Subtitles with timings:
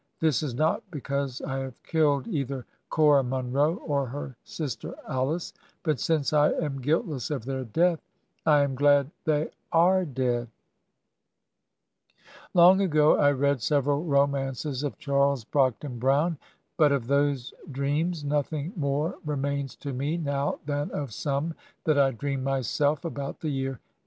[0.19, 5.99] This is not because I have killed either Cora Munro or her sister Alice; but
[5.99, 8.01] since I am guilt less of their death
[8.43, 10.47] I am glad they are dead.
[12.55, 16.31] Long ago I read several romances of Charles Brock III Digitized by VjOOQIC HEROINES OF
[16.31, 16.37] FICTION den Brown,
[16.77, 22.09] but of those dreams nothing more remains to me now than of some that I
[22.09, 23.89] dreamed myself about the year 1875.